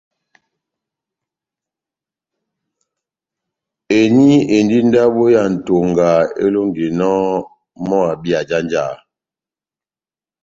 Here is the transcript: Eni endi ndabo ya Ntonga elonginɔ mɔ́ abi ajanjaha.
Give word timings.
Eni 3.97 4.29
endi 4.57 4.77
ndabo 4.87 5.23
ya 5.35 5.43
Ntonga 5.53 6.09
elonginɔ 6.43 7.11
mɔ́ 7.87 8.01
abi 8.11 8.29
ajanjaha. 8.39 8.95